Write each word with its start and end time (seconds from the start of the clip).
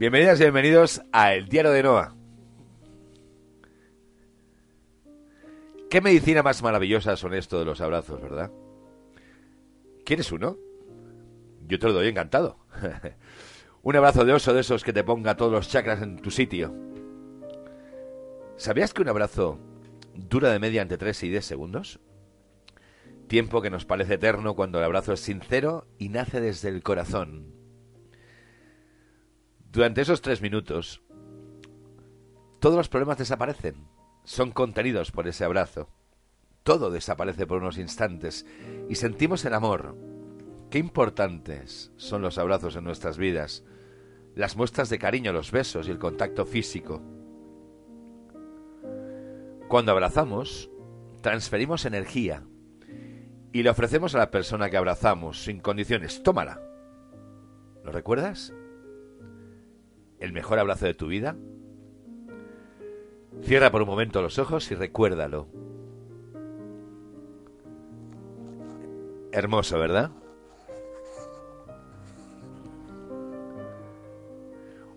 Bienvenidas 0.00 0.40
y 0.40 0.44
bienvenidos 0.44 1.02
a 1.12 1.34
El 1.34 1.46
Diario 1.46 1.72
de 1.72 1.82
Noah. 1.82 2.16
Qué 5.90 6.00
medicina 6.00 6.42
más 6.42 6.62
maravillosa 6.62 7.16
son 7.16 7.34
esto 7.34 7.58
de 7.58 7.66
los 7.66 7.82
abrazos, 7.82 8.18
¿verdad? 8.22 8.50
¿Quieres 10.06 10.32
uno? 10.32 10.56
Yo 11.66 11.78
te 11.78 11.86
lo 11.86 11.92
doy 11.92 12.08
encantado. 12.08 12.56
Un 13.82 13.94
abrazo 13.94 14.24
de 14.24 14.32
oso 14.32 14.54
de 14.54 14.62
esos 14.62 14.84
que 14.84 14.94
te 14.94 15.04
ponga 15.04 15.36
todos 15.36 15.52
los 15.52 15.68
chakras 15.68 16.00
en 16.00 16.16
tu 16.16 16.30
sitio. 16.30 16.74
¿Sabías 18.56 18.94
que 18.94 19.02
un 19.02 19.08
abrazo 19.10 19.58
dura 20.14 20.50
de 20.50 20.60
media 20.60 20.80
entre 20.80 20.96
3 20.96 21.24
y 21.24 21.28
10 21.28 21.44
segundos? 21.44 22.00
Tiempo 23.28 23.60
que 23.60 23.68
nos 23.68 23.84
parece 23.84 24.14
eterno 24.14 24.56
cuando 24.56 24.78
el 24.78 24.84
abrazo 24.84 25.12
es 25.12 25.20
sincero 25.20 25.86
y 25.98 26.08
nace 26.08 26.40
desde 26.40 26.70
el 26.70 26.82
corazón. 26.82 27.59
Durante 29.72 30.00
esos 30.00 30.20
tres 30.20 30.42
minutos, 30.42 31.00
todos 32.58 32.76
los 32.76 32.88
problemas 32.88 33.18
desaparecen, 33.18 33.86
son 34.24 34.50
contenidos 34.50 35.12
por 35.12 35.28
ese 35.28 35.44
abrazo. 35.44 35.88
Todo 36.64 36.90
desaparece 36.90 37.46
por 37.46 37.58
unos 37.58 37.78
instantes 37.78 38.46
y 38.88 38.96
sentimos 38.96 39.44
el 39.44 39.54
amor. 39.54 39.96
Qué 40.70 40.78
importantes 40.78 41.92
son 41.96 42.20
los 42.20 42.36
abrazos 42.36 42.74
en 42.74 42.82
nuestras 42.82 43.16
vidas, 43.16 43.62
las 44.34 44.56
muestras 44.56 44.90
de 44.90 44.98
cariño, 44.98 45.32
los 45.32 45.52
besos 45.52 45.86
y 45.86 45.92
el 45.92 45.98
contacto 45.98 46.46
físico. 46.46 47.00
Cuando 49.68 49.92
abrazamos, 49.92 50.68
transferimos 51.22 51.84
energía 51.84 52.42
y 53.52 53.62
le 53.62 53.70
ofrecemos 53.70 54.16
a 54.16 54.18
la 54.18 54.32
persona 54.32 54.68
que 54.68 54.76
abrazamos 54.76 55.44
sin 55.44 55.60
condiciones, 55.60 56.24
tómala. 56.24 56.60
¿Lo 57.84 57.92
recuerdas? 57.92 58.52
El 60.20 60.32
mejor 60.32 60.58
abrazo 60.58 60.86
de 60.86 60.94
tu 60.94 61.06
vida? 61.06 61.36
Cierra 63.42 63.70
por 63.70 63.82
un 63.82 63.88
momento 63.88 64.22
los 64.22 64.38
ojos 64.38 64.70
y 64.70 64.74
recuérdalo. 64.74 65.48
Hermoso, 69.32 69.78
¿verdad? 69.78 70.10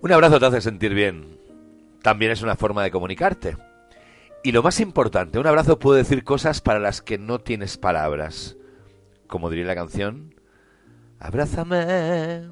Un 0.00 0.10
abrazo 0.10 0.40
te 0.40 0.46
hace 0.46 0.60
sentir 0.60 0.94
bien. 0.94 1.38
También 2.02 2.32
es 2.32 2.42
una 2.42 2.56
forma 2.56 2.82
de 2.82 2.90
comunicarte. 2.90 3.56
Y 4.42 4.50
lo 4.50 4.62
más 4.62 4.80
importante, 4.80 5.38
un 5.38 5.46
abrazo 5.46 5.78
puede 5.78 5.98
decir 5.98 6.24
cosas 6.24 6.60
para 6.60 6.80
las 6.80 7.00
que 7.00 7.18
no 7.18 7.38
tienes 7.38 7.78
palabras. 7.78 8.56
Como 9.28 9.48
diría 9.48 9.66
la 9.66 9.76
canción, 9.76 10.34
abrázame, 11.20 12.48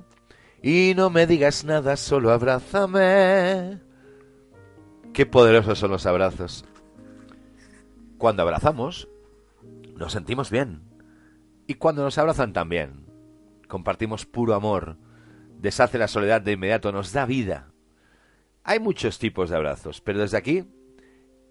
y 0.63 0.93
no 0.95 1.11
me 1.11 1.27
digas 1.27 1.65
nada, 1.65 1.97
solo 1.97 2.33
abrázame. 2.33 3.81
Qué 5.13 5.27
poderosos 5.27 5.79
son 5.79 5.91
los 5.91 6.07
abrazos. 6.07 6.65
Cuando 8.19 8.43
abrazamos, 8.43 9.09
nos 9.97 10.13
sentimos 10.13 10.51
bien. 10.51 10.83
Y 11.67 11.75
cuando 11.75 12.03
nos 12.03 12.19
abrazan 12.19 12.53
también. 12.53 13.07
Compartimos 13.69 14.27
puro 14.27 14.55
amor. 14.55 14.97
Deshace 15.59 15.99
la 15.99 16.09
soledad 16.09 16.43
de 16.43 16.53
inmediato, 16.53 16.93
nos 16.93 17.13
da 17.13 17.25
vida. 17.25 17.71
Hay 18.63 18.79
muchos 18.79 19.19
tipos 19.19 19.49
de 19.49 19.57
abrazos, 19.57 20.01
pero 20.01 20.19
desde 20.19 20.37
aquí 20.37 20.65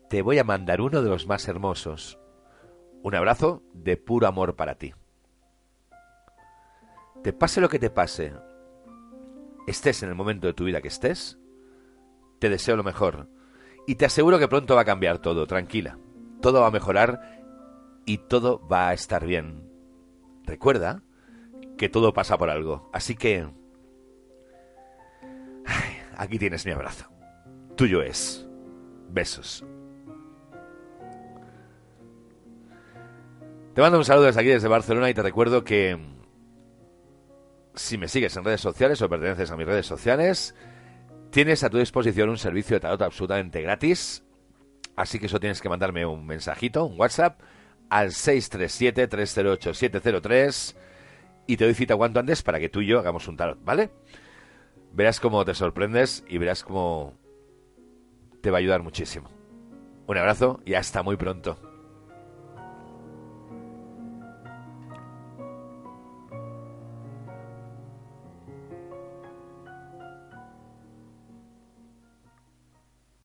te 0.10 0.22
voy 0.22 0.38
a 0.40 0.44
mandar 0.44 0.82
uno 0.82 1.02
de 1.02 1.10
los 1.10 1.28
más 1.28 1.48
hermosos. 1.48 2.20
Un 3.02 3.16
abrazo 3.16 3.64
de 3.74 3.98
puro 3.98 4.28
amor 4.28 4.56
para 4.56 4.76
ti. 4.76 4.94
Te 7.24 7.34
pase 7.34 7.62
lo 7.62 7.70
que 7.70 7.80
te 7.80 7.90
pase, 7.90 8.34
estés 9.70 10.04
en 10.04 10.10
el 10.10 10.16
momento 10.16 10.48
de 10.48 10.54
tu 10.54 10.66
vida 10.66 10.82
que 10.82 10.88
estés, 10.88 11.40
te 12.40 12.50
deseo 12.50 12.76
lo 12.76 12.84
mejor. 12.84 13.30
Y 13.88 13.96
te 13.96 14.06
aseguro 14.06 14.40
que 14.40 14.48
pronto 14.48 14.76
va 14.76 14.82
a 14.82 14.86
cambiar 14.86 15.20
todo, 15.20 15.48
tranquila. 15.48 15.98
Todo 16.42 16.62
va 16.62 16.68
a 16.68 16.72
mejorar 16.72 17.42
y 18.06 18.18
todo 18.18 18.66
va 18.68 18.90
a 18.90 18.94
estar 18.94 19.26
bien. 19.26 19.70
Recuerda 20.44 21.04
que 21.78 21.90
todo 21.90 22.14
pasa 22.14 22.38
por 22.38 22.50
algo. 22.50 22.90
Así 22.94 23.16
que... 23.16 23.48
aquí 26.18 26.40
tienes 26.40 26.66
mi 26.66 26.72
abrazo. 26.72 27.10
Tuyo 27.76 28.02
es. 28.02 28.48
Besos. 29.10 29.66
Te 33.74 33.82
mando 33.82 33.98
un 33.98 34.06
saludo 34.06 34.26
desde 34.26 34.42
aquí, 34.42 34.50
desde 34.50 34.68
Barcelona, 34.68 35.10
y 35.10 35.14
te 35.14 35.22
recuerdo 35.22 35.64
que 35.64 35.98
si 37.80 37.98
me 37.98 38.08
sigues 38.08 38.36
en 38.36 38.44
redes 38.44 38.62
sociales 38.62 39.02
o 39.02 39.10
perteneces 39.10 39.50
a 39.52 39.58
mis 39.58 39.66
redes 39.66 39.86
sociales, 39.86 40.56
tienes 41.32 41.64
a 41.64 41.70
tu 41.70 41.78
disposición 41.78 42.30
un 42.30 42.38
servicio 42.38 42.76
de 42.76 42.82
tarot 42.82 43.02
absolutamente 43.02 43.62
gratis. 43.62 44.24
Así 44.96 45.18
que 45.18 45.28
eso 45.28 45.40
tienes 45.40 45.62
que 45.62 45.70
mandarme 45.70 46.06
un 46.06 46.28
mensajito, 46.28 46.84
un 46.86 47.00
WhatsApp, 47.00 47.40
al 47.90 48.10
637-308-703 48.10 50.76
y 51.48 51.56
te 51.58 51.64
doy 51.64 51.74
cita 51.74 51.96
cuanto 51.96 52.20
antes 52.20 52.44
para 52.44 52.60
que 52.60 52.68
tú 52.70 52.82
y 52.82 52.88
yo 52.88 53.00
hagamos 53.00 53.30
un 53.30 53.38
tarot, 53.38 53.64
¿vale? 53.64 53.92
Verás 54.92 55.22
cómo 55.22 55.46
te 55.46 55.56
sorprendes 55.56 56.26
y 56.28 56.38
verás 56.38 56.64
cómo 56.64 57.18
te 58.42 58.52
va 58.52 58.58
a 58.58 58.60
ayudar 58.60 58.84
muchísimo. 58.84 59.30
Un 60.06 60.18
abrazo 60.18 60.60
y 60.66 60.74
hasta 60.74 61.02
muy 61.02 61.16
pronto. 61.16 61.69